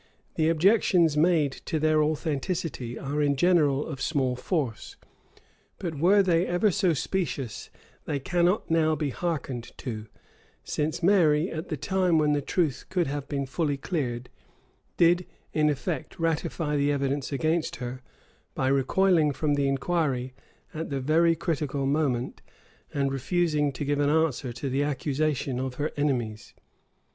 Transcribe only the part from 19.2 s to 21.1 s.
from the inquiry at the